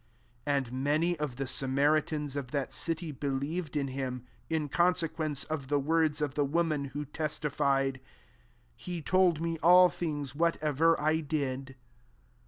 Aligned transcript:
39 0.47 0.57
And 0.75 0.83
many 0.83 1.19
of 1.19 1.35
the 1.35 1.45
Sama 1.45 1.81
ritans 1.91 2.35
of 2.35 2.49
that 2.49 2.73
city 2.73 3.11
believed 3.11 3.75
in 3.77 3.89
him, 3.89 4.25
in 4.49 4.67
consequence 4.67 5.43
of 5.43 5.67
the 5.67 5.77
words 5.79 6.21
of 6.21 6.33
the 6.33 6.43
woman, 6.43 6.85
who 6.85 7.05
testi 7.05 7.51
fied, 7.51 7.93
•* 7.93 7.99
He 8.75 9.03
told 9.03 9.39
me 9.41 9.59
all 9.61 9.89
things 9.89 10.33
whatever 10.33 10.99
I 10.99 11.19
did." 11.19 11.75